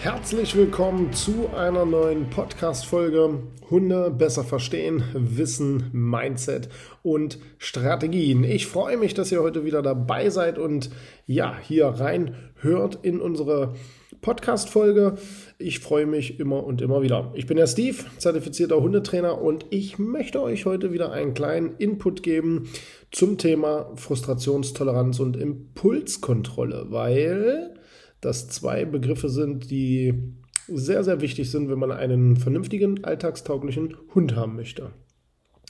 Herzlich 0.00 0.54
willkommen 0.54 1.12
zu 1.12 1.48
einer 1.56 1.84
neuen 1.84 2.30
Podcast-Folge 2.30 3.42
Hunde 3.68 4.12
besser 4.16 4.44
verstehen, 4.44 5.02
Wissen, 5.12 5.90
Mindset 5.92 6.68
und 7.02 7.40
Strategien. 7.58 8.44
Ich 8.44 8.68
freue 8.68 8.96
mich, 8.96 9.14
dass 9.14 9.32
ihr 9.32 9.42
heute 9.42 9.64
wieder 9.64 9.82
dabei 9.82 10.30
seid 10.30 10.56
und 10.56 10.90
ja, 11.26 11.58
hier 11.60 11.86
rein 11.86 12.36
hört 12.60 13.00
in 13.02 13.20
unsere 13.20 13.74
Podcast-Folge. 14.20 15.16
Ich 15.58 15.80
freue 15.80 16.06
mich 16.06 16.38
immer 16.38 16.62
und 16.62 16.80
immer 16.80 17.02
wieder. 17.02 17.32
Ich 17.34 17.48
bin 17.48 17.56
der 17.56 17.66
Steve, 17.66 17.96
zertifizierter 18.18 18.80
Hundetrainer 18.80 19.42
und 19.42 19.66
ich 19.70 19.98
möchte 19.98 20.40
euch 20.40 20.64
heute 20.64 20.92
wieder 20.92 21.10
einen 21.10 21.34
kleinen 21.34 21.74
Input 21.78 22.22
geben 22.22 22.68
zum 23.10 23.36
Thema 23.36 23.90
Frustrationstoleranz 23.96 25.18
und 25.18 25.36
Impulskontrolle, 25.36 26.86
weil 26.88 27.74
das 28.20 28.48
zwei 28.48 28.84
Begriffe 28.84 29.28
sind, 29.28 29.70
die 29.70 30.14
sehr, 30.68 31.02
sehr 31.04 31.20
wichtig 31.20 31.50
sind, 31.50 31.70
wenn 31.70 31.78
man 31.78 31.92
einen 31.92 32.36
vernünftigen, 32.36 33.04
alltagstauglichen 33.04 33.96
Hund 34.14 34.36
haben 34.36 34.56
möchte. 34.56 34.92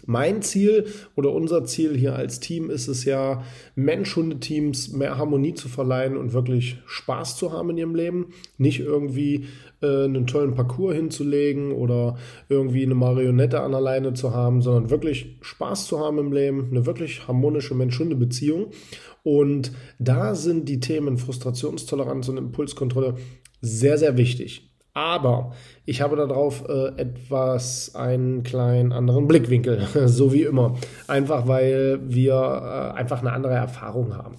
Mein 0.06 0.42
Ziel 0.42 0.86
oder 1.16 1.32
unser 1.32 1.64
Ziel 1.64 1.96
hier 1.96 2.14
als 2.14 2.38
Team 2.40 2.70
ist 2.70 2.86
es 2.88 3.04
ja, 3.04 3.42
Mensch-Hunde-Teams 3.74 4.92
mehr 4.92 5.18
Harmonie 5.18 5.54
zu 5.54 5.68
verleihen 5.68 6.16
und 6.16 6.32
wirklich 6.32 6.78
Spaß 6.86 7.36
zu 7.36 7.52
haben 7.52 7.70
in 7.70 7.78
ihrem 7.78 7.94
Leben. 7.94 8.26
Nicht 8.58 8.80
irgendwie 8.80 9.46
äh, 9.82 10.04
einen 10.04 10.26
tollen 10.26 10.54
Parcours 10.54 10.94
hinzulegen 10.94 11.72
oder 11.72 12.16
irgendwie 12.48 12.84
eine 12.84 12.94
Marionette 12.94 13.60
an 13.60 13.72
der 13.72 13.80
Leine 13.80 14.14
zu 14.14 14.32
haben, 14.32 14.62
sondern 14.62 14.90
wirklich 14.90 15.36
Spaß 15.40 15.86
zu 15.86 15.98
haben 15.98 16.18
im 16.18 16.32
Leben, 16.32 16.68
eine 16.70 16.86
wirklich 16.86 17.26
harmonische 17.26 17.74
Mensch-Hunde-Beziehung. 17.74 18.68
Und 19.28 19.72
da 19.98 20.34
sind 20.34 20.70
die 20.70 20.80
Themen 20.80 21.18
Frustrationstoleranz 21.18 22.30
und 22.30 22.38
Impulskontrolle 22.38 23.16
sehr, 23.60 23.98
sehr 23.98 24.16
wichtig. 24.16 24.74
Aber 24.94 25.52
ich 25.84 26.00
habe 26.00 26.16
darauf 26.16 26.66
äh, 26.66 26.98
etwas 26.98 27.94
einen 27.94 28.42
kleinen 28.42 28.90
anderen 28.90 29.28
Blickwinkel, 29.28 29.86
so 30.06 30.32
wie 30.32 30.44
immer. 30.44 30.76
Einfach 31.08 31.46
weil 31.46 32.00
wir 32.04 32.32
äh, 32.32 32.98
einfach 32.98 33.20
eine 33.20 33.32
andere 33.32 33.52
Erfahrung 33.52 34.16
haben. 34.16 34.36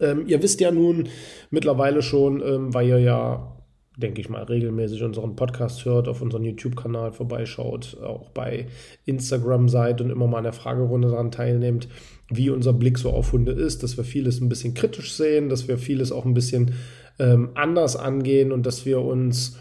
Ähm, 0.00 0.24
ihr 0.26 0.42
wisst 0.42 0.60
ja 0.60 0.70
nun 0.70 1.10
mittlerweile 1.50 2.00
schon, 2.00 2.40
ähm, 2.40 2.72
weil 2.72 2.88
ihr 2.88 2.98
ja, 2.98 3.61
denke 4.02 4.20
ich 4.20 4.28
mal, 4.28 4.42
regelmäßig 4.42 5.02
unseren 5.02 5.36
Podcast 5.36 5.84
hört, 5.84 6.08
auf 6.08 6.20
unseren 6.20 6.44
YouTube-Kanal 6.44 7.12
vorbeischaut, 7.12 7.96
auch 8.02 8.30
bei 8.30 8.66
Instagram 9.06 9.68
seid 9.68 10.00
und 10.00 10.10
immer 10.10 10.26
mal 10.26 10.38
an 10.38 10.44
der 10.44 10.52
Fragerunde 10.52 11.08
daran 11.08 11.30
teilnehmt, 11.30 11.88
wie 12.28 12.50
unser 12.50 12.72
Blick 12.72 12.98
so 12.98 13.10
auf 13.10 13.32
Hunde 13.32 13.52
ist, 13.52 13.82
dass 13.82 13.96
wir 13.96 14.04
vieles 14.04 14.40
ein 14.40 14.48
bisschen 14.48 14.74
kritisch 14.74 15.14
sehen, 15.14 15.48
dass 15.48 15.68
wir 15.68 15.78
vieles 15.78 16.12
auch 16.12 16.24
ein 16.24 16.34
bisschen 16.34 16.72
ähm, 17.18 17.50
anders 17.54 17.96
angehen 17.96 18.52
und 18.52 18.66
dass 18.66 18.84
wir 18.84 19.00
uns 19.00 19.58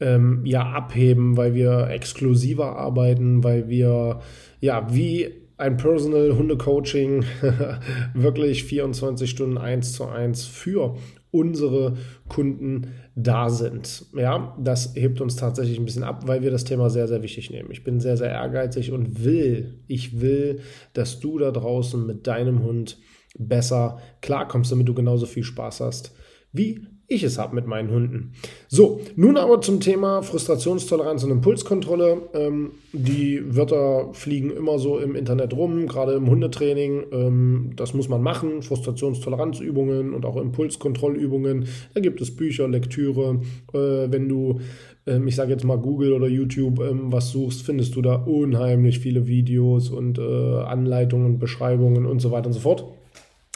ähm, 0.00 0.40
ja 0.44 0.62
abheben, 0.62 1.36
weil 1.36 1.54
wir 1.54 1.88
exklusiver 1.90 2.76
arbeiten, 2.76 3.44
weil 3.44 3.68
wir 3.68 4.20
ja 4.60 4.92
wie 4.92 5.30
ein 5.56 5.76
Personal 5.76 6.36
Hundecoaching 6.36 7.24
wirklich 8.14 8.64
24 8.64 9.30
Stunden 9.30 9.58
1 9.58 9.92
zu 9.92 10.06
1 10.06 10.46
für 10.46 10.96
unsere 11.34 11.96
Kunden 12.28 12.92
da 13.16 13.50
sind. 13.50 14.06
Ja, 14.14 14.56
das 14.62 14.94
hebt 14.94 15.20
uns 15.20 15.34
tatsächlich 15.34 15.78
ein 15.78 15.84
bisschen 15.84 16.04
ab, 16.04 16.28
weil 16.28 16.42
wir 16.42 16.52
das 16.52 16.62
Thema 16.62 16.90
sehr, 16.90 17.08
sehr 17.08 17.22
wichtig 17.22 17.50
nehmen. 17.50 17.70
Ich 17.72 17.82
bin 17.82 17.98
sehr, 17.98 18.16
sehr 18.16 18.30
ehrgeizig 18.30 18.92
und 18.92 19.24
will, 19.24 19.80
ich 19.88 20.20
will, 20.20 20.60
dass 20.92 21.18
du 21.18 21.38
da 21.38 21.50
draußen 21.50 22.06
mit 22.06 22.28
deinem 22.28 22.62
Hund 22.62 22.98
besser 23.36 23.98
klarkommst, 24.22 24.70
damit 24.70 24.88
du 24.88 24.94
genauso 24.94 25.26
viel 25.26 25.42
Spaß 25.42 25.80
hast 25.80 26.14
wie 26.54 26.86
ich 27.06 27.22
es 27.22 27.38
habe 27.38 27.54
mit 27.54 27.66
meinen 27.66 27.90
Hunden. 27.90 28.32
So, 28.68 29.00
nun 29.16 29.36
aber 29.36 29.60
zum 29.60 29.80
Thema 29.80 30.22
Frustrationstoleranz 30.22 31.24
und 31.24 31.30
Impulskontrolle. 31.30 32.22
Ähm, 32.32 32.72
die 32.92 33.42
Wörter 33.54 34.08
fliegen 34.12 34.50
immer 34.50 34.78
so 34.78 34.98
im 34.98 35.14
Internet 35.14 35.54
rum, 35.54 35.86
gerade 35.86 36.14
im 36.14 36.28
Hundetraining. 36.30 37.04
Ähm, 37.12 37.70
das 37.76 37.92
muss 37.92 38.08
man 38.08 38.22
machen, 38.22 38.62
Frustrationstoleranzübungen 38.62 40.14
und 40.14 40.24
auch 40.24 40.36
Impulskontrollübungen. 40.36 41.66
Da 41.92 42.00
gibt 42.00 42.20
es 42.20 42.34
Bücher, 42.34 42.68
Lektüre. 42.68 43.40
Äh, 43.74 44.10
wenn 44.10 44.28
du, 44.28 44.60
ähm, 45.06 45.26
ich 45.26 45.36
sage 45.36 45.52
jetzt 45.52 45.64
mal 45.64 45.78
Google 45.78 46.12
oder 46.12 46.26
YouTube, 46.26 46.80
ähm, 46.80 47.12
was 47.12 47.30
suchst, 47.30 47.62
findest 47.62 47.96
du 47.96 48.02
da 48.02 48.14
unheimlich 48.14 48.98
viele 48.98 49.26
Videos 49.26 49.90
und 49.90 50.18
äh, 50.18 50.22
Anleitungen, 50.22 51.38
Beschreibungen 51.38 52.06
und 52.06 52.20
so 52.20 52.30
weiter 52.30 52.46
und 52.46 52.54
so 52.54 52.60
fort. 52.60 52.86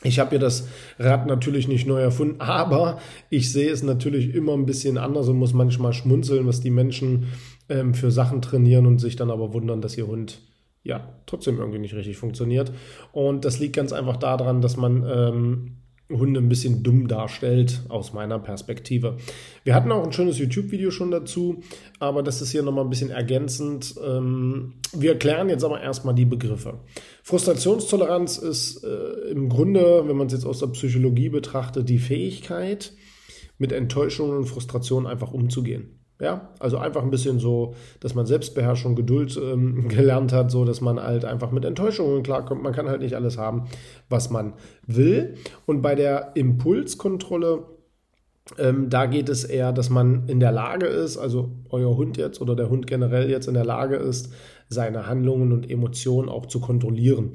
Ich 0.05 0.21
habe 0.21 0.37
ja 0.37 0.41
das 0.41 0.69
Rad 0.99 1.27
natürlich 1.27 1.67
nicht 1.67 1.87
neu 1.87 2.01
erfunden, 2.01 2.37
aber 2.41 3.01
ich 3.31 3.53
sehe 3.53 3.71
es 3.71 3.83
natürlich 3.83 4.35
immer 4.35 4.55
ein 4.55 4.67
bisschen 4.67 4.99
anders 4.99 5.29
und 5.29 5.39
muss 5.39 5.53
manchmal 5.53 5.93
schmunzeln, 5.93 6.47
was 6.47 6.61
die 6.61 6.71
Menschen 6.71 7.29
ähm, 7.69 7.95
für 7.95 8.11
Sachen 8.11 8.43
trainieren 8.43 8.87
und 8.87 8.99
sich 8.99 9.17
dann 9.17 9.31
aber 9.31 9.53
wundern, 9.53 9.81
dass 9.81 9.97
ihr 9.97 10.07
Hund 10.07 10.41
ja 10.85 11.09
trotzdem 11.27 11.59
irgendwie 11.59 11.81
nicht 11.81 11.95
richtig 11.95 12.17
funktioniert. 12.17 12.73
Und 13.13 13.45
das 13.45 13.59
liegt 13.59 13.77
ganz 13.77 13.93
einfach 13.93 14.17
daran, 14.17 14.61
dass 14.61 14.77
man 14.77 15.05
ähm, 15.07 15.77
Hunde 16.11 16.41
ein 16.41 16.49
bisschen 16.49 16.83
dumm 16.83 17.07
darstellt, 17.07 17.83
aus 17.89 18.13
meiner 18.13 18.39
Perspektive. 18.39 19.19
Wir 19.65 19.75
hatten 19.75 19.93
auch 19.93 20.05
ein 20.05 20.13
schönes 20.13 20.39
YouTube-Video 20.39 20.91
schon 20.91 21.11
dazu, 21.11 21.63
aber 21.99 22.23
das 22.23 22.41
ist 22.41 22.51
hier 22.51 22.63
nochmal 22.63 22.85
ein 22.85 22.91
bisschen 22.91 23.11
ergänzend. 23.11 23.95
Ähm, 24.03 24.75
wir 24.95 25.13
erklären 25.13 25.51
jetzt 25.51 25.65
aber 25.65 25.83
erstmal 25.83 26.15
die 26.15 26.25
Begriffe. 26.25 26.81
Frustrationstoleranz 27.23 28.39
ist 28.39 28.85
äh, 28.85 29.31
im 29.31 29.51
Grunde, 29.51 30.05
wenn 30.07 30.17
man 30.17 30.29
es 30.29 30.33
jetzt 30.33 30.47
aus 30.47 30.61
der 30.61 30.69
Psychologie 30.69 31.29
betrachtet, 31.29 31.89
die 31.89 31.99
Fähigkeit, 31.99 32.95
mit 33.59 33.73
Enttäuschungen 33.73 34.39
und 34.39 34.47
Frustrationen 34.47 35.11
einfach 35.11 35.33
umzugehen. 35.33 35.98
Ja, 36.21 36.49
also 36.59 36.79
einfach 36.79 37.03
ein 37.03 37.11
bisschen 37.11 37.39
so, 37.39 37.75
dass 38.01 38.17
man 38.17 38.27
Selbstbeherrschung, 38.27 38.97
Geduld 38.97 39.37
ähm, 39.41 39.89
gelernt 39.89 40.33
hat, 40.33 40.51
so 40.51 40.65
dass 40.65 40.81
man 40.81 41.01
halt 41.01 41.25
einfach 41.25 41.53
mit 41.53 41.65
Enttäuschungen 41.65 42.25
klarkommt. 42.25 42.63
Man 42.63 42.73
kann 42.73 42.89
halt 42.89 43.03
nicht 43.03 43.15
alles 43.15 43.39
haben, 43.39 43.69
was 44.09 44.29
man 44.29 44.55
will. 44.85 45.35
Und 45.65 45.81
bei 45.81 45.95
der 45.95 46.33
Impulskontrolle, 46.35 47.67
ähm, 48.59 48.91
da 48.91 49.07
geht 49.07 49.29
es 49.29 49.45
eher, 49.45 49.73
dass 49.73 49.91
man 49.91 50.27
in 50.27 50.41
der 50.41 50.51
Lage 50.51 50.87
ist, 50.87 51.19
also 51.19 51.53
euer 51.71 51.97
Hund 51.97 52.17
jetzt 52.17 52.41
oder 52.41 52.57
der 52.57 52.69
Hund 52.69 52.89
generell 52.89 53.31
jetzt 53.31 53.47
in 53.47 53.55
der 53.55 53.67
Lage 53.67 53.95
ist, 53.97 54.33
seine 54.69 55.07
Handlungen 55.07 55.53
und 55.53 55.71
Emotionen 55.71 56.29
auch 56.29 56.47
zu 56.47 56.61
kontrollieren. 56.61 57.33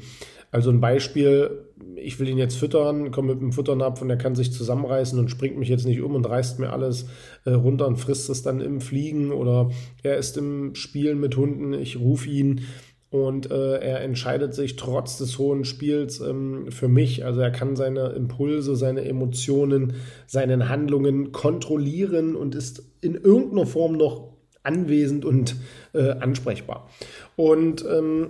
Also 0.54 0.70
ein 0.70 0.82
Beispiel, 0.82 1.66
ich 1.96 2.20
will 2.20 2.30
ihn 2.30 2.38
jetzt 2.38 2.58
füttern, 2.58 3.10
komme 3.10 3.34
mit 3.34 3.42
dem 3.42 3.54
Futternapf 3.54 4.04
und 4.04 4.10
er 4.12 4.18
kann 4.18 4.36
sich 4.36 4.54
zusammenreißen 4.54 5.18
und 5.18 5.32
springt 5.32 5.58
mich 5.58 5.68
jetzt 5.68 5.88
nicht 5.88 6.00
um 6.00 6.14
und 6.14 6.30
reißt 6.30 6.60
mir 6.60 6.72
alles 6.72 7.08
äh, 7.46 7.54
runter 7.54 7.88
und 7.88 7.98
frisst 7.98 8.30
es 8.30 8.44
dann 8.44 8.62
im 8.62 8.80
Fliegen 8.80 9.32
oder 9.32 9.72
er 10.04 10.18
ist 10.18 10.38
im 10.38 10.76
Spielen 10.76 11.20
mit 11.20 11.38
Hunden, 11.38 11.74
ich 11.74 12.00
rufe 12.00 12.30
ihn 12.30 12.62
und 13.10 13.50
äh, 13.50 13.78
er 13.80 14.02
entscheidet 14.02 14.54
sich 14.54 14.76
trotz 14.76 15.18
des 15.18 15.40
hohen 15.40 15.66
Spiels 15.66 16.20
ähm, 16.20 16.68
für 16.70 16.88
mich. 16.88 17.26
Also 17.26 17.42
er 17.42 17.52
kann 17.52 17.76
seine 17.76 18.10
Impulse, 18.10 18.76
seine 18.76 19.06
Emotionen, 19.06 19.94
seine 20.28 20.70
Handlungen 20.70 21.32
kontrollieren 21.32 22.36
und 22.36 22.54
ist 22.54 22.84
in 23.02 23.16
irgendeiner 23.16 23.66
Form 23.66 23.94
noch 23.94 24.34
anwesend 24.62 25.26
und 25.26 25.56
äh, 25.94 26.12
ansprechbar. 26.12 26.90
Und 27.36 27.84
ähm, 27.90 28.28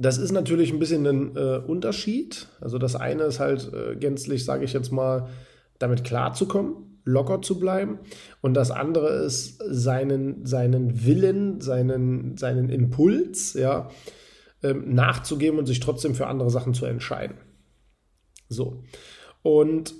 das 0.00 0.18
ist 0.18 0.32
natürlich 0.32 0.72
ein 0.72 0.78
bisschen 0.78 1.06
ein 1.06 1.36
äh, 1.36 1.58
Unterschied. 1.58 2.48
Also 2.60 2.78
das 2.78 2.96
eine 2.96 3.24
ist 3.24 3.40
halt 3.40 3.72
äh, 3.72 3.96
gänzlich, 3.96 4.44
sage 4.44 4.64
ich 4.64 4.72
jetzt 4.72 4.92
mal, 4.92 5.28
damit 5.78 6.04
klarzukommen, 6.04 7.00
locker 7.04 7.42
zu 7.42 7.58
bleiben. 7.58 7.98
Und 8.40 8.54
das 8.54 8.70
andere 8.70 9.08
ist 9.24 9.62
seinen, 9.68 10.46
seinen 10.46 11.04
Willen, 11.04 11.60
seinen, 11.60 12.36
seinen 12.36 12.68
Impuls, 12.68 13.54
ja, 13.54 13.90
ähm, 14.62 14.94
nachzugeben 14.94 15.58
und 15.58 15.66
sich 15.66 15.80
trotzdem 15.80 16.14
für 16.14 16.26
andere 16.26 16.50
Sachen 16.50 16.74
zu 16.74 16.86
entscheiden. 16.86 17.36
So. 18.48 18.82
Und 19.42 19.94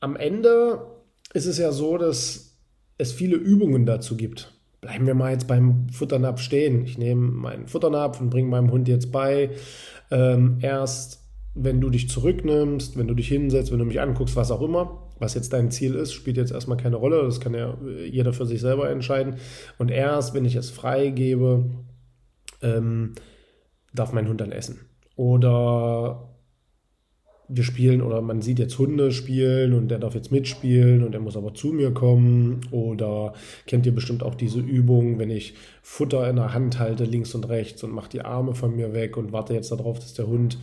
am 0.00 0.16
Ende 0.16 0.86
ist 1.32 1.46
es 1.46 1.58
ja 1.58 1.72
so, 1.72 1.98
dass 1.98 2.58
es 2.98 3.12
viele 3.12 3.36
Übungen 3.36 3.86
dazu 3.86 4.16
gibt. 4.16 4.52
Bleiben 4.82 5.06
wir 5.06 5.14
mal 5.14 5.30
jetzt 5.30 5.46
beim 5.46 5.88
Futternapf 5.90 6.40
stehen. 6.40 6.84
Ich 6.84 6.98
nehme 6.98 7.30
meinen 7.30 7.68
Futternapf 7.68 8.20
und 8.20 8.30
bringe 8.30 8.48
meinem 8.48 8.72
Hund 8.72 8.88
jetzt 8.88 9.12
bei, 9.12 9.50
ähm, 10.10 10.58
erst 10.60 11.22
wenn 11.54 11.80
du 11.80 11.88
dich 11.88 12.08
zurücknimmst, 12.08 12.98
wenn 12.98 13.06
du 13.06 13.14
dich 13.14 13.28
hinsetzt, 13.28 13.70
wenn 13.70 13.78
du 13.78 13.84
mich 13.84 14.00
anguckst, 14.00 14.34
was 14.34 14.50
auch 14.50 14.60
immer, 14.60 15.06
was 15.20 15.34
jetzt 15.34 15.52
dein 15.52 15.70
Ziel 15.70 15.94
ist, 15.94 16.12
spielt 16.12 16.36
jetzt 16.36 16.50
erstmal 16.50 16.78
keine 16.78 16.96
Rolle. 16.96 17.22
Das 17.22 17.38
kann 17.38 17.54
ja 17.54 17.78
jeder 18.10 18.32
für 18.32 18.44
sich 18.44 18.60
selber 18.60 18.90
entscheiden. 18.90 19.36
Und 19.78 19.92
erst, 19.92 20.34
wenn 20.34 20.44
ich 20.44 20.56
es 20.56 20.70
freigebe, 20.70 21.70
ähm, 22.60 23.12
darf 23.94 24.12
mein 24.12 24.26
Hund 24.26 24.40
dann 24.40 24.50
essen. 24.50 24.80
Oder 25.14 26.31
wir 27.54 27.64
spielen 27.64 28.00
oder 28.00 28.22
man 28.22 28.40
sieht 28.40 28.58
jetzt 28.58 28.78
Hunde 28.78 29.12
spielen 29.12 29.74
und 29.74 29.88
der 29.88 29.98
darf 29.98 30.14
jetzt 30.14 30.32
mitspielen 30.32 31.02
und 31.04 31.14
er 31.14 31.20
muss 31.20 31.36
aber 31.36 31.54
zu 31.54 31.68
mir 31.68 31.92
kommen. 31.92 32.62
Oder 32.70 33.34
kennt 33.66 33.84
ihr 33.86 33.94
bestimmt 33.94 34.22
auch 34.22 34.34
diese 34.34 34.60
Übung, 34.60 35.18
wenn 35.18 35.30
ich 35.30 35.54
Futter 35.82 36.28
in 36.28 36.36
der 36.36 36.54
Hand 36.54 36.78
halte, 36.78 37.04
links 37.04 37.34
und 37.34 37.48
rechts 37.48 37.84
und 37.84 37.92
mache 37.92 38.10
die 38.10 38.22
Arme 38.22 38.54
von 38.54 38.74
mir 38.74 38.94
weg 38.94 39.16
und 39.16 39.32
warte 39.32 39.54
jetzt 39.54 39.70
darauf, 39.70 39.98
dass 39.98 40.14
der 40.14 40.26
Hund 40.26 40.58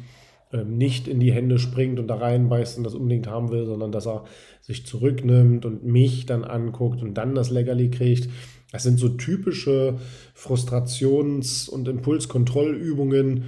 ähm, 0.51 0.77
nicht 0.77 1.07
in 1.07 1.19
die 1.19 1.31
Hände 1.31 1.59
springt 1.59 1.99
und 1.99 2.07
da 2.07 2.15
reinbeißt 2.15 2.77
und 2.77 2.83
das 2.83 2.95
unbedingt 2.95 3.27
haben 3.27 3.51
will, 3.51 3.65
sondern 3.65 3.91
dass 3.91 4.07
er 4.07 4.25
sich 4.61 4.85
zurücknimmt 4.85 5.65
und 5.65 5.85
mich 5.85 6.25
dann 6.25 6.43
anguckt 6.43 7.03
und 7.03 7.13
dann 7.15 7.35
das 7.35 7.51
Leckerli 7.51 7.89
kriegt. 7.91 8.29
Das 8.71 8.83
sind 8.83 8.99
so 8.99 9.09
typische 9.09 9.97
Frustrations- 10.35 11.69
und 11.69 11.87
Impulskontrollübungen, 11.87 13.45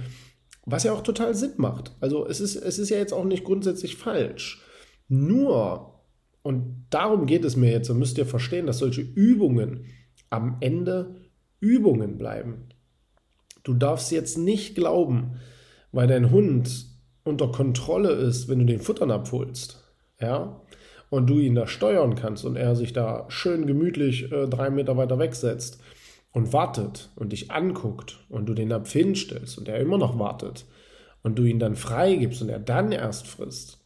was 0.64 0.84
ja 0.84 0.92
auch 0.92 1.02
total 1.02 1.34
Sinn 1.34 1.54
macht. 1.56 1.92
Also 2.00 2.26
es 2.26 2.40
ist, 2.40 2.56
es 2.56 2.78
ist 2.78 2.90
ja 2.90 2.98
jetzt 2.98 3.12
auch 3.12 3.24
nicht 3.24 3.44
grundsätzlich 3.44 3.96
falsch. 3.96 4.62
Nur, 5.08 6.00
und 6.42 6.86
darum 6.90 7.26
geht 7.26 7.44
es 7.44 7.56
mir 7.56 7.70
jetzt, 7.70 7.90
und 7.90 7.98
müsst 7.98 8.18
ihr 8.18 8.26
verstehen, 8.26 8.66
dass 8.66 8.78
solche 8.78 9.02
Übungen 9.02 9.86
am 10.30 10.56
Ende 10.60 11.16
Übungen 11.60 12.18
bleiben. 12.18 12.68
Du 13.64 13.74
darfst 13.74 14.10
jetzt 14.10 14.38
nicht 14.38 14.74
glauben, 14.74 15.40
weil 15.92 16.08
dein 16.08 16.30
Hund 16.30 16.86
unter 17.24 17.52
Kontrolle 17.52 18.10
ist, 18.10 18.48
wenn 18.48 18.58
du 18.58 18.64
den 18.64 18.80
Futtern 18.80 19.10
abholst, 19.10 19.82
ja, 20.20 20.60
und 21.10 21.28
du 21.28 21.38
ihn 21.38 21.54
da 21.54 21.66
steuern 21.66 22.14
kannst 22.14 22.44
und 22.44 22.56
er 22.56 22.74
sich 22.74 22.92
da 22.92 23.26
schön 23.28 23.66
gemütlich 23.66 24.32
äh, 24.32 24.48
drei 24.48 24.70
Meter 24.70 24.96
weiter 24.96 25.18
wegsetzt 25.18 25.78
und 26.32 26.52
wartet 26.52 27.10
und 27.16 27.32
dich 27.32 27.50
anguckt 27.50 28.24
und 28.28 28.46
du 28.46 28.54
den 28.54 28.68
Napf 28.68 28.92
hinstellst 28.92 29.58
und 29.58 29.68
er 29.68 29.78
immer 29.78 29.98
noch 29.98 30.18
wartet 30.18 30.66
und 31.22 31.38
du 31.38 31.44
ihn 31.44 31.58
dann 31.58 31.76
freigibst 31.76 32.42
und 32.42 32.48
er 32.48 32.58
dann 32.58 32.90
erst 32.90 33.26
frisst, 33.26 33.78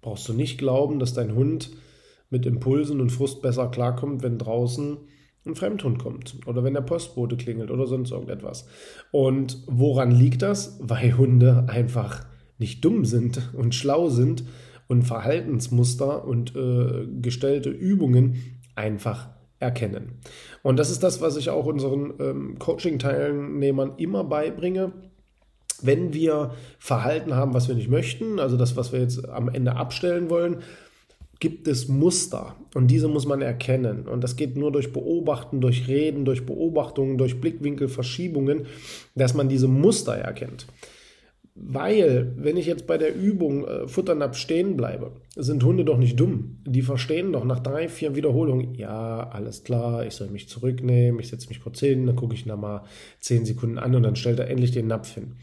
brauchst 0.00 0.28
du 0.28 0.34
nicht 0.34 0.58
glauben, 0.58 0.98
dass 0.98 1.14
dein 1.14 1.34
Hund 1.34 1.70
mit 2.30 2.46
Impulsen 2.46 3.00
und 3.00 3.10
Frust 3.10 3.42
besser 3.42 3.68
klarkommt, 3.68 4.22
wenn 4.22 4.38
draußen 4.38 4.98
ein 5.46 5.56
Fremdhund 5.56 5.98
kommt 5.98 6.36
oder 6.46 6.64
wenn 6.64 6.74
der 6.74 6.80
Postbote 6.80 7.36
klingelt 7.36 7.70
oder 7.70 7.86
sonst 7.86 8.12
irgendetwas. 8.12 8.66
Und 9.10 9.62
woran 9.66 10.10
liegt 10.10 10.42
das? 10.42 10.78
Weil 10.80 11.16
Hunde 11.16 11.66
einfach 11.68 12.26
nicht 12.58 12.84
dumm 12.84 13.04
sind 13.04 13.52
und 13.54 13.74
schlau 13.74 14.08
sind 14.08 14.44
und 14.86 15.02
Verhaltensmuster 15.02 16.24
und 16.24 16.54
äh, 16.54 17.06
gestellte 17.20 17.70
Übungen 17.70 18.36
einfach 18.74 19.28
erkennen. 19.64 20.20
Und 20.62 20.78
das 20.78 20.90
ist 20.90 21.02
das, 21.02 21.20
was 21.20 21.36
ich 21.36 21.50
auch 21.50 21.66
unseren 21.66 22.14
ähm, 22.20 22.58
Coaching-Teilnehmern 22.58 23.94
immer 23.96 24.22
beibringe. 24.24 24.92
Wenn 25.82 26.14
wir 26.14 26.52
Verhalten 26.78 27.34
haben, 27.34 27.52
was 27.52 27.68
wir 27.68 27.74
nicht 27.74 27.90
möchten, 27.90 28.38
also 28.38 28.56
das, 28.56 28.76
was 28.76 28.92
wir 28.92 29.00
jetzt 29.00 29.28
am 29.28 29.48
Ende 29.48 29.74
abstellen 29.74 30.30
wollen, 30.30 30.58
gibt 31.40 31.66
es 31.66 31.88
Muster 31.88 32.54
und 32.74 32.86
diese 32.86 33.08
muss 33.08 33.26
man 33.26 33.42
erkennen. 33.42 34.06
Und 34.06 34.22
das 34.22 34.36
geht 34.36 34.56
nur 34.56 34.70
durch 34.70 34.92
Beobachten, 34.92 35.60
durch 35.60 35.88
Reden, 35.88 36.24
durch 36.24 36.46
Beobachtungen, 36.46 37.18
durch 37.18 37.40
Blickwinkelverschiebungen, 37.40 38.66
dass 39.14 39.34
man 39.34 39.48
diese 39.48 39.68
Muster 39.68 40.14
erkennt. 40.14 40.66
Weil, 41.56 42.32
wenn 42.36 42.56
ich 42.56 42.66
jetzt 42.66 42.88
bei 42.88 42.98
der 42.98 43.14
Übung 43.14 43.64
äh, 43.64 43.86
Futternapf 43.86 44.36
stehen 44.36 44.76
bleibe, 44.76 45.12
sind 45.36 45.62
Hunde 45.62 45.84
doch 45.84 45.98
nicht 45.98 46.18
dumm. 46.18 46.58
Die 46.66 46.82
verstehen 46.82 47.32
doch 47.32 47.44
nach 47.44 47.60
drei, 47.60 47.88
vier 47.88 48.16
Wiederholungen, 48.16 48.74
ja, 48.74 49.28
alles 49.30 49.62
klar, 49.62 50.04
ich 50.04 50.14
soll 50.14 50.28
mich 50.28 50.48
zurücknehmen, 50.48 51.20
ich 51.20 51.28
setze 51.28 51.48
mich 51.48 51.62
kurz 51.62 51.78
hin, 51.78 52.06
dann 52.06 52.16
gucke 52.16 52.34
ich 52.34 52.44
nochmal 52.44 52.82
zehn 53.20 53.44
Sekunden 53.44 53.78
an 53.78 53.94
und 53.94 54.02
dann 54.02 54.16
stellt 54.16 54.40
er 54.40 54.50
endlich 54.50 54.72
den 54.72 54.88
Napf 54.88 55.14
hin. 55.14 55.36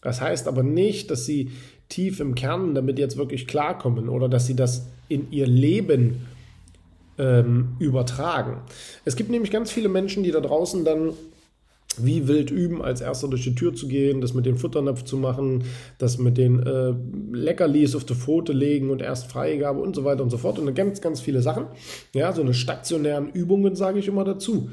Das 0.00 0.22
heißt 0.22 0.48
aber 0.48 0.62
nicht, 0.62 1.10
dass 1.10 1.26
sie 1.26 1.50
tief 1.90 2.20
im 2.20 2.34
Kern 2.34 2.74
damit 2.74 2.98
jetzt 2.98 3.18
wirklich 3.18 3.46
klarkommen 3.46 4.08
oder 4.08 4.28
dass 4.30 4.46
sie 4.46 4.56
das 4.56 4.88
in 5.08 5.30
ihr 5.32 5.46
Leben 5.46 6.26
ähm, 7.18 7.76
übertragen. 7.78 8.62
Es 9.04 9.16
gibt 9.16 9.30
nämlich 9.30 9.50
ganz 9.50 9.70
viele 9.70 9.88
Menschen, 9.90 10.22
die 10.22 10.30
da 10.30 10.40
draußen 10.40 10.84
dann 10.84 11.12
wie 12.04 12.28
wild 12.28 12.50
üben, 12.50 12.82
als 12.82 13.00
erster 13.00 13.28
durch 13.28 13.44
die 13.44 13.54
Tür 13.54 13.74
zu 13.74 13.88
gehen, 13.88 14.20
das 14.20 14.34
mit 14.34 14.46
dem 14.46 14.56
Futternapf 14.56 15.04
zu 15.04 15.16
machen, 15.16 15.64
das 15.98 16.18
mit 16.18 16.36
den 16.38 16.62
äh, 16.64 16.94
Leckerlis 17.32 17.94
auf 17.94 18.04
die 18.04 18.14
Pfote 18.14 18.52
legen 18.52 18.90
und 18.90 19.02
erst 19.02 19.30
Freigabe 19.30 19.80
und 19.80 19.94
so 19.94 20.04
weiter 20.04 20.22
und 20.22 20.30
so 20.30 20.38
fort. 20.38 20.58
Und 20.58 20.74
ganz, 20.74 21.00
ganz 21.00 21.20
viele 21.20 21.42
Sachen. 21.42 21.66
Ja, 22.14 22.32
so 22.32 22.42
eine 22.42 22.54
stationären 22.54 23.30
Übungen 23.30 23.76
sage 23.76 23.98
ich 23.98 24.08
immer 24.08 24.24
dazu. 24.24 24.70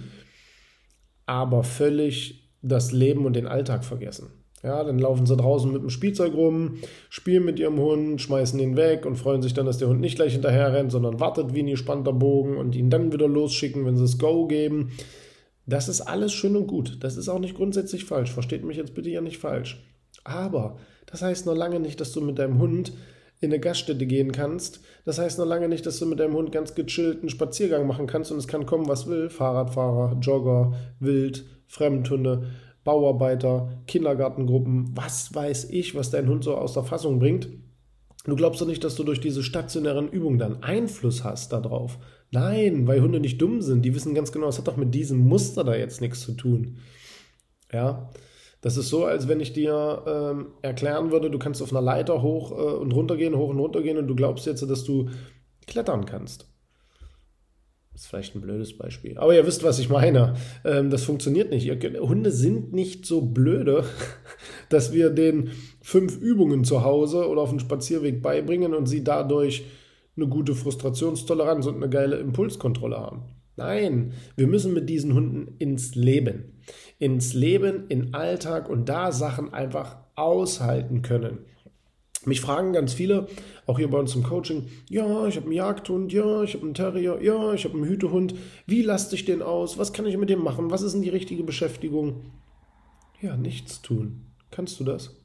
Aber 1.26 1.64
völlig 1.64 2.52
das 2.62 2.92
Leben 2.92 3.26
und 3.26 3.36
den 3.36 3.48
Alltag 3.48 3.84
vergessen. 3.84 4.30
Ja, 4.66 4.84
dann 4.84 4.98
laufen 4.98 5.28
sie 5.28 5.38
draußen 5.38 5.72
mit 5.72 5.84
dem 5.84 5.92
Spielzeug 5.92 6.34
rum, 6.34 6.78
spielen 7.10 7.46
mit 7.46 7.60
ihrem 7.60 7.78
Hund, 7.78 8.20
schmeißen 8.20 8.60
ihn 8.60 8.76
weg 8.76 9.06
und 9.06 9.16
freuen 9.16 9.44
sich 9.44 9.54
dann, 9.54 9.68
dass 9.68 9.78
der 9.78 9.90
Hund 9.90 10.02
nicht 10.02 10.16
gleich 10.16 10.34
hinterher 10.34 10.74
rennt, 10.74 10.92
sondern 10.92 11.20
wartet 11.20 11.54
wie 11.54 11.60
ein 11.60 11.68
gespannter 11.68 12.14
Bogen 12.14 12.58
und 12.58 12.76
ihn 12.76 12.90
dann 12.90 13.14
wieder 13.14 13.28
losschicken, 13.28 13.86
wenn 13.86 13.96
sie 13.96 14.06
es 14.06 14.18
Go 14.18 14.48
geben. 14.48 14.90
Das 15.66 15.90
ist 15.90 16.02
alles 16.02 16.34
schön 16.34 16.56
und 16.56 16.68
gut. 16.68 16.98
Das 17.04 17.18
ist 17.18 17.30
auch 17.30 17.40
nicht 17.40 17.56
grundsätzlich 17.56 18.06
falsch. 18.06 18.32
Versteht 18.32 18.64
mich 18.64 18.78
jetzt 18.78 18.94
bitte 18.94 19.10
ja 19.10 19.22
nicht 19.22 19.38
falsch. 19.38 19.84
Aber 20.24 20.78
das 21.06 21.22
heißt 21.22 21.46
noch 21.46 21.56
lange 21.56 21.80
nicht, 21.80 22.00
dass 22.00 22.12
du 22.12 22.22
mit 22.22 22.40
deinem 22.40 22.60
Hund 22.60 22.94
in 23.42 23.52
eine 23.52 23.60
Gaststätte 23.60 24.06
gehen 24.06 24.32
kannst. 24.32 24.82
Das 25.04 25.20
heißt 25.20 25.38
noch 25.40 25.46
lange 25.46 25.68
nicht, 25.68 25.86
dass 25.86 26.00
du 26.00 26.06
mit 26.06 26.20
deinem 26.20 26.36
Hund 26.36 26.52
ganz 26.52 26.74
gechillt 26.76 27.20
einen 27.20 27.30
Spaziergang 27.30 27.86
machen 27.86 28.08
kannst 28.08 28.32
und 28.32 28.38
es 28.38 28.48
kann 28.48 28.66
kommen, 28.66 28.88
was 28.88 29.08
will. 29.08 29.30
Fahrradfahrer, 29.30 30.18
Jogger, 30.22 30.74
Wild, 31.00 31.46
Fremdhunde, 31.68 32.48
Bauarbeiter, 32.84 33.84
Kindergartengruppen, 33.88 34.92
was 34.96 35.34
weiß 35.34 35.70
ich, 35.72 35.96
was 35.96 36.12
dein 36.12 36.30
Hund 36.30 36.44
so 36.44 36.56
aus 36.56 36.74
der 36.74 36.84
Fassung 36.84 37.20
bringt. 37.20 37.50
Du 38.26 38.36
glaubst 38.36 38.62
doch 38.62 38.68
nicht, 38.68 38.84
dass 38.84 38.96
du 38.96 39.04
durch 39.04 39.20
diese 39.20 39.44
stationären 39.44 40.10
Übungen 40.10 40.40
dann 40.40 40.64
Einfluss 40.64 41.24
hast 41.24 41.52
darauf. 41.52 42.00
Nein, 42.32 42.88
weil 42.88 43.02
Hunde 43.02 43.20
nicht 43.20 43.42
dumm 43.42 43.62
sind. 43.62 43.84
Die 43.84 43.96
wissen 43.96 44.14
ganz 44.14 44.32
genau, 44.32 44.48
es 44.48 44.58
hat 44.58 44.68
doch 44.68 44.78
mit 44.78 44.94
diesem 44.94 45.20
Muster 45.20 45.64
da 45.64 45.76
jetzt 45.76 46.02
nichts 46.02 46.22
zu 46.22 46.34
tun. 46.34 46.78
Ja, 47.72 48.10
das 48.62 48.78
ist 48.78 48.90
so, 48.90 49.06
als 49.06 49.28
wenn 49.28 49.40
ich 49.40 49.54
dir 49.54 50.04
ähm, 50.08 50.48
erklären 50.62 51.12
würde, 51.12 51.30
du 51.30 51.38
kannst 51.38 51.62
auf 51.62 51.72
einer 51.72 51.82
Leiter 51.82 52.22
hoch 52.22 52.52
äh, 52.52 52.56
und 52.56 52.94
runter 52.94 53.16
gehen, 53.16 53.36
hoch 53.36 53.50
und 53.50 53.60
runter 53.60 53.82
gehen 53.82 53.98
und 53.98 54.08
du 54.08 54.16
glaubst 54.16 54.46
jetzt, 54.46 54.68
dass 54.68 54.84
du 54.84 55.10
klettern 55.68 56.06
kannst. 56.06 56.48
Das 57.96 58.02
ist 58.02 58.08
vielleicht 58.08 58.36
ein 58.36 58.42
blödes 58.42 58.78
Beispiel. 58.78 59.18
Aber 59.18 59.34
ihr 59.34 59.48
wisst, 59.48 59.64
was 59.64 59.80
ich 59.80 59.88
meine. 59.88 60.34
Ähm, 60.66 60.90
das 60.90 61.04
funktioniert 61.04 61.50
nicht. 61.50 61.70
Hunde 62.00 62.32
sind 62.32 62.74
nicht 62.74 63.06
so 63.06 63.22
blöde, 63.22 63.86
dass 64.70 64.92
wir 64.92 65.12
den 65.12 65.52
fünf 65.82 66.18
Übungen 66.18 66.66
zu 66.66 66.84
Hause 66.84 67.30
oder 67.30 67.42
auf 67.42 67.52
dem 67.52 67.60
Spazierweg 67.60 68.22
beibringen 68.22 68.74
und 68.74 68.88
sie 68.88 69.04
dadurch 69.04 69.66
eine 70.16 70.28
gute 70.28 70.56
Frustrationstoleranz 70.56 71.66
und 71.66 71.76
eine 71.76 71.90
geile 71.90 72.18
Impulskontrolle 72.18 72.98
haben. 72.98 73.24
Nein, 73.58 74.14
wir 74.36 74.48
müssen 74.48 74.74
mit 74.74 74.90
diesen 74.90 75.14
Hunden 75.14 75.56
ins 75.60 75.96
Leben. 75.96 76.62
Ins 77.00 77.34
Leben, 77.34 77.86
in 77.88 78.14
Alltag 78.14 78.70
und 78.70 78.90
da 78.90 79.12
Sachen 79.12 79.54
einfach 79.54 79.98
aushalten 80.16 81.02
können. 81.02 81.40
Mich 82.26 82.42
fragen 82.42 82.74
ganz 82.74 82.94
viele, 82.94 83.28
auch 83.68 83.78
hier 83.78 83.90
bei 83.90 84.00
uns 84.00 84.16
im 84.16 84.24
Coaching, 84.24 84.68
ja, 84.90 85.28
ich 85.28 85.36
habe 85.36 85.46
einen 85.46 85.56
Jagdhund, 85.56 86.12
ja, 86.12 86.42
ich 86.42 86.56
habe 86.56 86.66
einen 86.66 86.74
Terrier, 86.74 87.20
ja, 87.22 87.54
ich 87.54 87.66
habe 87.66 87.76
einen 87.76 87.86
Hütehund. 87.86 88.36
Wie 88.66 88.82
lasse 88.82 89.14
ich 89.16 89.26
den 89.26 89.44
aus? 89.44 89.78
Was 89.78 89.94
kann 89.94 90.08
ich 90.08 90.18
mit 90.18 90.30
dem 90.30 90.44
machen? 90.44 90.72
Was 90.72 90.82
ist 90.82 90.94
denn 90.94 91.04
die 91.04 91.10
richtige 91.10 91.44
Beschäftigung? 91.44 92.32
Ja, 93.22 93.38
nichts 93.38 93.82
tun. 93.82 94.26
Kannst 94.50 94.80
du 94.80 94.84
das? 94.84 95.22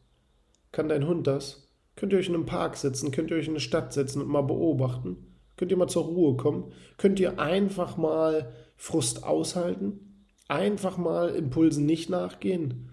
Kann 0.72 0.88
dein 0.88 1.06
Hund 1.06 1.26
das? 1.26 1.69
Könnt 2.00 2.14
ihr 2.14 2.18
euch 2.18 2.30
in 2.30 2.34
einem 2.34 2.46
Park 2.46 2.78
setzen? 2.78 3.10
Könnt 3.10 3.30
ihr 3.30 3.36
euch 3.36 3.44
in 3.44 3.52
eine 3.52 3.60
Stadt 3.60 3.92
setzen 3.92 4.22
und 4.22 4.28
mal 4.28 4.40
beobachten? 4.40 5.18
Könnt 5.58 5.70
ihr 5.70 5.76
mal 5.76 5.86
zur 5.86 6.04
Ruhe 6.04 6.34
kommen? 6.34 6.72
Könnt 6.96 7.20
ihr 7.20 7.38
einfach 7.38 7.98
mal 7.98 8.54
Frust 8.78 9.22
aushalten? 9.22 10.24
Einfach 10.48 10.96
mal 10.96 11.28
Impulsen 11.28 11.84
nicht 11.84 12.08
nachgehen? 12.08 12.88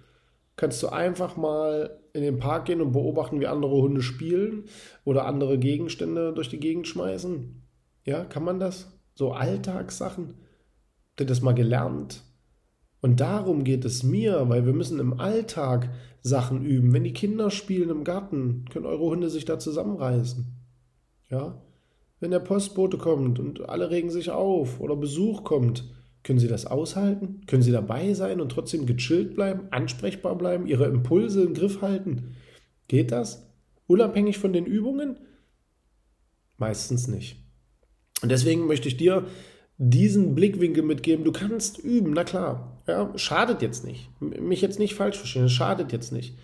Kannst 0.57 0.83
du 0.83 0.89
einfach 0.89 1.37
mal 1.37 2.01
in 2.11 2.21
den 2.21 2.39
Park 2.39 2.65
gehen 2.65 2.81
und 2.81 2.91
beobachten, 2.91 3.39
wie 3.39 3.47
andere 3.47 3.77
Hunde 3.77 4.01
spielen 4.01 4.65
oder 5.05 5.23
andere 5.25 5.57
Gegenstände 5.57 6.33
durch 6.33 6.49
die 6.49 6.59
Gegend 6.59 6.85
schmeißen? 6.85 7.65
Ja, 8.03 8.25
kann 8.25 8.43
man 8.43 8.59
das? 8.59 8.99
So 9.15 9.31
Alltagssachen? 9.31 10.33
Habt 11.11 11.21
ihr 11.21 11.27
das 11.27 11.41
mal 11.41 11.55
gelernt? 11.55 12.23
Und 13.01 13.19
darum 13.19 13.63
geht 13.63 13.85
es 13.85 14.03
mir, 14.03 14.49
weil 14.49 14.65
wir 14.65 14.73
müssen 14.73 14.99
im 14.99 15.19
Alltag 15.19 15.89
Sachen 16.21 16.65
üben. 16.65 16.93
Wenn 16.93 17.03
die 17.03 17.13
Kinder 17.13 17.51
spielen 17.51 17.89
im 17.89 18.03
Garten, 18.03 18.65
können 18.71 18.85
eure 18.85 19.05
Hunde 19.05 19.29
sich 19.29 19.45
da 19.45 19.59
zusammenreißen. 19.59 20.45
Ja? 21.29 21.61
Wenn 22.19 22.31
der 22.31 22.39
Postbote 22.39 22.97
kommt 22.97 23.39
und 23.39 23.69
alle 23.69 23.91
regen 23.91 24.09
sich 24.09 24.31
auf 24.31 24.79
oder 24.79 24.95
Besuch 24.95 25.43
kommt, 25.43 25.83
Können 26.27 26.39
Sie 26.39 26.49
das 26.49 26.65
aushalten? 26.65 27.43
Können 27.47 27.61
Sie 27.61 27.71
dabei 27.71 28.13
sein 28.13 28.41
und 28.41 28.51
trotzdem 28.51 28.85
gechillt 28.85 29.33
bleiben, 29.35 29.69
ansprechbar 29.71 30.37
bleiben, 30.37 30.67
Ihre 30.67 30.83
Impulse 30.83 31.41
im 31.41 31.53
Griff 31.53 31.81
halten? 31.81 32.35
Geht 32.89 33.13
das? 33.13 33.49
Unabhängig 33.87 34.37
von 34.37 34.51
den 34.51 34.65
Übungen? 34.65 35.15
Meistens 36.57 37.07
nicht. 37.07 37.37
Und 38.21 38.29
deswegen 38.29 38.67
möchte 38.67 38.89
ich 38.89 38.97
dir 38.97 39.25
diesen 39.77 40.35
Blickwinkel 40.35 40.83
mitgeben. 40.83 41.23
Du 41.23 41.31
kannst 41.31 41.77
üben, 41.77 42.11
na 42.11 42.25
klar. 42.25 42.76
Ja, 42.87 43.11
schadet 43.15 43.61
jetzt 43.61 43.85
nicht. 43.85 44.09
Mich 44.19 44.61
jetzt 44.61 44.79
nicht 44.79 44.95
falsch 44.95 45.17
verstehen, 45.17 45.49
schadet 45.49 45.91
jetzt 45.91 46.11
nicht. 46.11 46.35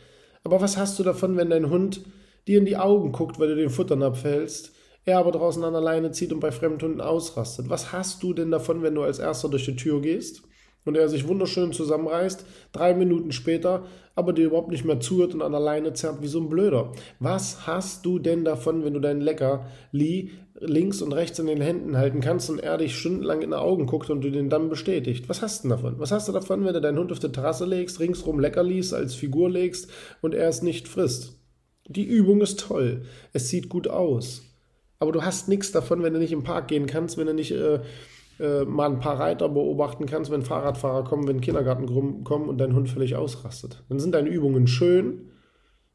Aber 0.44 0.62
was 0.62 0.78
hast 0.78 1.00
du 1.00 1.04
davon, 1.04 1.38
wenn 1.38 1.50
dein 1.50 1.70
Hund 1.70 2.02
dir 2.48 2.60
in 2.60 2.66
die 2.66 2.78
Augen 2.78 3.14
guckt, 3.14 3.40
weil 3.40 3.48
du 3.48 3.56
den 3.56 3.70
Futtern 3.70 4.04
abfällst, 4.04 4.74
er 5.06 5.20
aber 5.20 5.32
draußen 5.32 5.64
an 5.64 5.74
der 5.74 5.82
Leine 5.82 6.12
zieht 6.12 6.34
und 6.34 6.42
bei 6.42 6.52
fremden 6.52 6.82
Hunden 6.82 7.02
ausrastet? 7.02 7.70
Was 7.70 7.94
hast 7.94 8.22
du 8.24 8.34
denn 8.34 8.52
davon, 8.52 8.84
wenn 8.84 8.96
du 8.96 9.04
als 9.04 9.20
Erster 9.20 9.50
durch 9.50 9.66
die 9.66 9.76
Tür 9.76 10.02
gehst 10.02 10.44
und 10.86 10.98
er 10.98 11.10
sich 11.10 11.28
wunderschön 11.28 11.74
zusammenreißt, 11.74 12.46
drei 12.72 12.94
Minuten 12.94 13.32
später 13.32 13.84
aber 14.16 14.34
dir 14.34 14.46
überhaupt 14.46 14.70
nicht 14.70 14.86
mehr 14.86 15.00
zuhört 15.00 15.34
und 15.34 15.42
an 15.42 15.52
der 15.52 15.62
Leine 15.62 15.94
zerrt 15.94 16.22
wie 16.22 16.28
so 16.28 16.40
ein 16.40 16.50
Blöder. 16.50 16.92
Was 17.20 17.66
hast 17.66 18.06
du 18.06 18.20
denn 18.20 18.46
davon, 18.46 18.86
wenn 18.86 18.94
du 18.94 19.00
deinen 19.00 19.22
Leckerli 19.22 20.32
links 20.60 21.02
und 21.02 21.13
rechts 21.13 21.40
in 21.40 21.48
den 21.48 21.62
Händen 21.62 21.98
halten 21.98 22.22
kannst 22.22 22.50
und 22.50 22.60
er 22.60 22.78
dich 22.78 22.96
stundenlang 22.96 23.42
in 23.42 23.50
die 23.50 23.56
Augen 23.56 23.88
guckt 23.88 24.10
und 24.10 24.22
du 24.22 24.30
den 24.30 24.50
dann 24.50 24.70
bestätigt? 24.70 25.30
Was 25.30 25.42
hast 25.42 25.63
du 25.63 25.70
davon? 25.70 25.96
Was 25.98 26.12
hast 26.12 26.28
du 26.28 26.32
davon, 26.32 26.63
wenn 26.63 26.74
du 26.74 26.82
deinen 26.82 27.00
Hund 27.00 27.12
auf 27.12 27.20
die 27.20 27.32
Terrasse 27.32 27.66
legst, 27.66 28.00
ringsrum 28.00 28.40
Leckerlis 28.40 28.94
als 28.94 29.16
Figur 29.16 29.50
legst 29.50 29.90
und 30.22 30.36
er 30.36 30.48
es 30.48 30.62
nicht 30.62 30.88
frisst? 30.88 31.40
Die 31.88 32.06
Übung 32.06 32.42
ist 32.42 32.60
toll. 32.60 33.04
Es 33.34 33.50
sieht 33.50 33.68
gut 33.68 33.88
aus. 33.88 34.44
Aber 35.00 35.12
du 35.12 35.24
hast 35.24 35.50
nichts 35.50 35.72
davon, 35.72 36.02
wenn 36.02 36.13
du 36.13 36.20
nicht 36.20 36.32
im 36.32 36.44
Park 36.44 36.68
gehen 36.68 36.86
kannst, 36.86 37.18
wenn 37.18 37.28
du 37.28 37.34
nicht... 37.34 37.52
Äh, 37.52 37.80
äh, 38.40 38.66
mal 38.66 38.90
ein 38.90 39.00
paar 39.00 39.20
Reiter 39.20 39.50
beobachten 39.50 40.06
kannst, 40.06 40.32
wenn 40.32 40.42
Fahrradfahrer 40.42 41.04
kommen, 41.04 41.28
wenn 41.28 41.42
Kindergarten 41.42 41.86
kommen 42.24 42.50
und 42.50 42.58
dein 42.58 42.75
Hund 42.75 42.90
völlig 42.90 43.16
ausrastet. 43.16 43.84
Dann 43.90 44.00
sind 44.00 44.13
deine 44.13 44.30
Übungen 44.30 44.68
schön, 44.68 45.30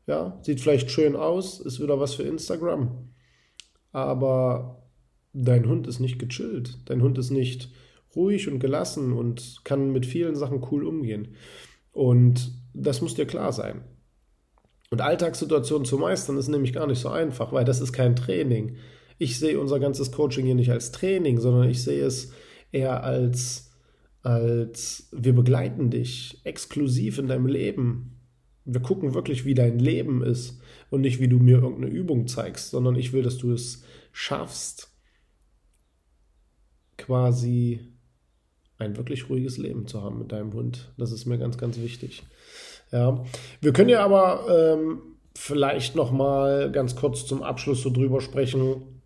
ja, 0.07 0.39
sieht 0.43 0.61
vielleicht 0.61 0.91
schön 0.91 1.17
aus, 1.17 1.61
ist 1.61 1.81
wieder 1.81 2.01
was 2.01 2.15
für 2.15 2.23
Instagram. 2.23 3.11
Aber 3.93 4.89
dein 5.33 5.69
Hund 5.69 5.87
ist 5.87 6.01
nicht 6.01 6.19
gechillt, 6.19 6.79
dein 6.87 7.03
Hund 7.03 7.19
ist 7.19 7.31
nicht 7.31 7.71
ruhig 8.15 8.49
und 8.49 8.59
gelassen 8.59 9.13
und 9.13 9.61
kann 9.65 9.93
mit 9.93 10.07
vielen 10.07 10.35
Sachen 10.35 10.65
cool 10.71 10.87
umgehen. 10.87 11.35
Und 11.93 12.53
das 12.73 13.03
muss 13.03 13.15
dir 13.15 13.27
klar 13.27 13.53
sein. 13.53 13.83
Und 14.91 15.01
Alltagssituationen 15.01 15.85
zu 15.85 15.99
meistern 15.99 16.39
ist 16.39 16.49
nämlich 16.49 16.73
gar 16.73 16.87
nicht 16.87 17.01
so 17.01 17.09
einfach, 17.09 17.53
weil 17.53 17.65
das 17.65 17.81
ist 17.81 17.93
kein 17.93 18.17
Training 18.17 18.77
ich 19.19 19.39
sehe 19.39 19.61
unser 19.61 19.81
ganzes 19.81 20.13
Coaching 20.13 20.47
hier 20.47 20.55
nicht 20.55 20.71
als 20.71 20.93
Training, 20.93 21.41
sondern 21.41 21.69
ich 21.69 21.83
sehe 21.83 22.05
es 22.05 22.33
eher 22.71 23.03
als, 23.03 23.73
als 24.23 25.09
wir 25.13 25.35
begleiten 25.35 25.91
dich 25.91 26.41
exklusiv 26.45 27.19
in 27.19 27.27
deinem 27.27 27.47
Leben. 27.47 28.21
Wir 28.65 28.81
gucken 28.81 29.15
wirklich, 29.15 29.45
wie 29.45 29.55
dein 29.55 29.79
Leben 29.79 30.23
ist 30.23 30.61
und 30.91 31.01
nicht, 31.01 31.21
wie 31.21 31.29
du 31.29 31.39
mir 31.39 31.59
irgendeine 31.59 31.93
Übung 31.93 32.27
zeigst, 32.29 32.71
sondern 32.71 32.97
ich 32.97 33.13
will, 33.13 33.23
dass 33.23 33.39
du 33.39 33.53
es 33.53 33.83
schaffst, 34.13 34.93
quasi 36.97 37.81
ein 38.79 38.97
wirklich 38.97 39.29
ruhiges 39.29 39.59
Leben 39.59 39.87
zu 39.87 40.03
haben 40.03 40.19
mit 40.19 40.31
deinem 40.31 40.53
Hund. 40.53 40.93
Das 40.97 41.11
ist 41.11 41.27
mir 41.27 41.39
ganz, 41.39 41.59
ganz 41.59 41.79
wichtig. 41.79 42.23
Ja, 42.93 43.25
wir 43.61 43.73
können 43.73 43.89
ja 43.89 44.05
aber 44.05 44.77
ähm, 44.79 45.01
vielleicht 45.35 45.97
noch 45.97 46.13
mal 46.13 46.71
ganz 46.71 46.95
kurz 46.95 47.27
zum 47.27 47.43
Abschluss 47.43 47.83
so 47.83 47.91
drüber 47.91 48.21
sprechen, 48.21 48.98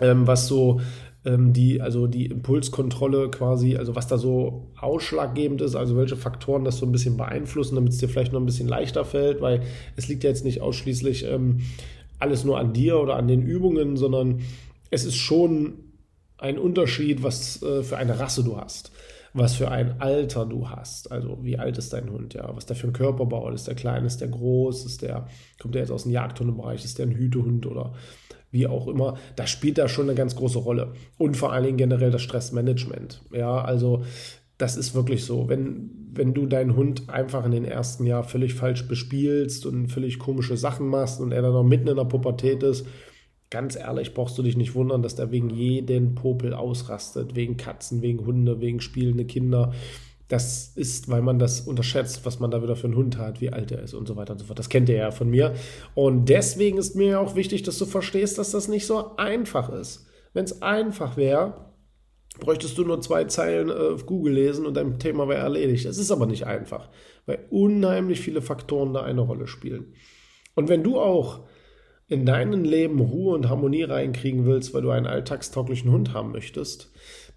ähm, 0.00 0.26
was 0.26 0.46
so 0.46 0.80
ähm, 1.24 1.52
die, 1.52 1.80
also 1.80 2.06
die 2.06 2.26
Impulskontrolle 2.26 3.30
quasi, 3.30 3.76
also 3.76 3.94
was 3.94 4.06
da 4.06 4.18
so 4.18 4.70
ausschlaggebend 4.80 5.60
ist, 5.60 5.74
also 5.74 5.96
welche 5.96 6.16
Faktoren 6.16 6.64
das 6.64 6.78
so 6.78 6.86
ein 6.86 6.92
bisschen 6.92 7.16
beeinflussen, 7.16 7.74
damit 7.74 7.92
es 7.92 7.98
dir 7.98 8.08
vielleicht 8.08 8.32
noch 8.32 8.40
ein 8.40 8.46
bisschen 8.46 8.68
leichter 8.68 9.04
fällt, 9.04 9.40
weil 9.40 9.62
es 9.96 10.08
liegt 10.08 10.24
ja 10.24 10.30
jetzt 10.30 10.44
nicht 10.44 10.60
ausschließlich 10.60 11.24
ähm, 11.24 11.60
alles 12.18 12.44
nur 12.44 12.58
an 12.58 12.72
dir 12.72 12.98
oder 12.98 13.16
an 13.16 13.28
den 13.28 13.42
Übungen, 13.42 13.96
sondern 13.96 14.40
es 14.90 15.04
ist 15.04 15.16
schon 15.16 15.74
ein 16.38 16.58
Unterschied, 16.58 17.22
was 17.22 17.62
äh, 17.62 17.82
für 17.82 17.96
eine 17.96 18.18
Rasse 18.18 18.44
du 18.44 18.56
hast 18.56 18.92
was 19.34 19.54
für 19.54 19.70
ein 19.70 20.00
Alter 20.00 20.46
du 20.46 20.68
hast. 20.68 21.10
Also 21.12 21.38
wie 21.42 21.58
alt 21.58 21.78
ist 21.78 21.92
dein 21.92 22.10
Hund, 22.10 22.34
ja, 22.34 22.54
was 22.54 22.66
der 22.66 22.76
für 22.76 22.86
ein 22.86 22.92
Körperbau. 22.92 23.50
Ist 23.50 23.66
der 23.66 23.74
klein, 23.74 24.04
ist 24.04 24.20
der 24.20 24.28
groß, 24.28 24.84
ist 24.84 25.02
der, 25.02 25.26
kommt 25.60 25.74
der 25.74 25.82
jetzt 25.82 25.90
aus 25.90 26.04
dem 26.04 26.12
Jagdhundebereich, 26.12 26.84
ist 26.84 26.98
der 26.98 27.06
ein 27.06 27.12
Hütehund 27.12 27.66
oder 27.66 27.94
wie 28.50 28.66
auch 28.66 28.88
immer, 28.88 29.16
das 29.36 29.50
spielt 29.50 29.78
da 29.78 29.88
schon 29.88 30.06
eine 30.06 30.14
ganz 30.14 30.36
große 30.36 30.58
Rolle. 30.58 30.92
Und 31.18 31.36
vor 31.36 31.52
allen 31.52 31.64
Dingen 31.64 31.76
generell 31.76 32.10
das 32.10 32.22
Stressmanagement. 32.22 33.22
Ja, 33.32 33.60
also 33.62 34.04
das 34.56 34.76
ist 34.76 34.94
wirklich 34.94 35.24
so. 35.24 35.48
Wenn, 35.48 35.90
wenn 36.12 36.34
du 36.34 36.46
deinen 36.46 36.74
Hund 36.74 37.08
einfach 37.08 37.44
in 37.44 37.52
den 37.52 37.64
ersten 37.64 38.04
Jahr 38.04 38.24
völlig 38.24 38.54
falsch 38.54 38.88
bespielst 38.88 39.66
und 39.66 39.88
völlig 39.88 40.18
komische 40.18 40.56
Sachen 40.56 40.88
machst 40.88 41.20
und 41.20 41.32
er 41.32 41.42
dann 41.42 41.52
noch 41.52 41.64
mitten 41.64 41.88
in 41.88 41.96
der 41.96 42.04
Pubertät 42.04 42.62
ist, 42.62 42.86
ganz 43.50 43.76
ehrlich, 43.76 44.14
brauchst 44.14 44.36
du 44.36 44.42
dich 44.42 44.56
nicht 44.56 44.74
wundern, 44.74 45.02
dass 45.02 45.14
der 45.14 45.30
wegen 45.30 45.50
jeden 45.50 46.14
Popel 46.14 46.54
ausrastet. 46.54 47.36
Wegen 47.36 47.56
Katzen, 47.56 48.02
wegen 48.02 48.26
Hunde, 48.26 48.60
wegen 48.60 48.80
spielende 48.80 49.24
Kinder. 49.24 49.72
Das 50.28 50.72
ist, 50.76 51.08
weil 51.08 51.22
man 51.22 51.38
das 51.38 51.62
unterschätzt, 51.62 52.26
was 52.26 52.38
man 52.38 52.50
da 52.50 52.62
wieder 52.62 52.76
für 52.76 52.86
einen 52.86 52.96
Hund 52.96 53.16
hat, 53.16 53.40
wie 53.40 53.50
alt 53.50 53.72
er 53.72 53.82
ist 53.82 53.94
und 53.94 54.06
so 54.06 54.14
weiter 54.16 54.34
und 54.34 54.38
so 54.38 54.44
fort. 54.44 54.58
Das 54.58 54.68
kennt 54.68 54.88
ihr 54.90 54.96
ja 54.96 55.10
von 55.10 55.30
mir. 55.30 55.54
Und 55.94 56.28
deswegen 56.28 56.76
ist 56.76 56.94
mir 56.94 57.20
auch 57.20 57.34
wichtig, 57.34 57.62
dass 57.62 57.78
du 57.78 57.86
verstehst, 57.86 58.36
dass 58.36 58.50
das 58.50 58.68
nicht 58.68 58.86
so 58.86 59.16
einfach 59.16 59.70
ist. 59.70 60.06
Wenn 60.34 60.44
es 60.44 60.60
einfach 60.60 61.16
wäre, 61.16 61.72
bräuchtest 62.40 62.76
du 62.76 62.84
nur 62.84 63.00
zwei 63.00 63.24
Zeilen 63.24 63.70
äh, 63.70 63.94
auf 63.94 64.06
Google 64.06 64.34
lesen 64.34 64.66
und 64.66 64.74
dein 64.74 64.98
Thema 64.98 65.28
wäre 65.28 65.40
erledigt. 65.40 65.86
Es 65.86 65.98
ist 65.98 66.10
aber 66.10 66.26
nicht 66.26 66.46
einfach, 66.46 66.90
weil 67.26 67.46
unheimlich 67.50 68.20
viele 68.20 68.42
Faktoren 68.42 68.92
da 68.92 69.02
eine 69.02 69.22
Rolle 69.22 69.46
spielen. 69.46 69.94
Und 70.54 70.68
wenn 70.68 70.82
du 70.82 71.00
auch 71.00 71.40
in 72.06 72.24
deinem 72.24 72.64
Leben 72.64 73.00
Ruhe 73.00 73.34
und 73.34 73.48
Harmonie 73.48 73.82
reinkriegen 73.82 74.46
willst, 74.46 74.72
weil 74.72 74.82
du 74.82 74.90
einen 74.90 75.06
alltagstauglichen 75.06 75.90
Hund 75.90 76.14
haben 76.14 76.32
möchtest, 76.32 76.90